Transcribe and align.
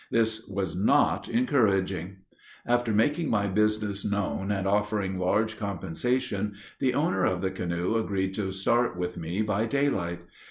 This 0.09 0.47
was 0.47 0.75
not 0.75 1.29
encouraging. 1.29 2.15
After 2.65 2.91
making 2.91 3.29
my 3.29 3.45
business 3.45 4.03
known 4.03 4.51
and 4.51 4.65
offering 4.65 5.19
large 5.19 5.59
compensation, 5.59 6.55
the 6.79 6.95
owner 6.95 7.23
of 7.23 7.41
the 7.41 7.51
canoe 7.51 7.95
agreed 7.97 8.33
to 8.33 8.51
start 8.51 8.97
with 8.97 9.15
me 9.15 9.43
by 9.43 9.67
daylight. 9.67 10.21